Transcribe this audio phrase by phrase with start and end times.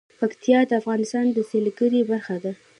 [0.19, 2.51] پکتیکا د افغانستان د سیلګرۍ برخه ده.